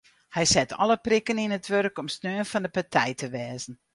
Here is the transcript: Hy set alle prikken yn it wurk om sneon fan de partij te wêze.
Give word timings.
Hy 0.35 0.43
set 0.51 0.71
alle 0.81 0.97
prikken 1.05 1.41
yn 1.43 1.57
it 1.57 1.69
wurk 1.71 1.95
om 2.01 2.09
sneon 2.15 2.49
fan 2.51 2.63
de 2.65 2.69
partij 2.77 3.13
te 3.19 3.27
wêze. 3.35 3.71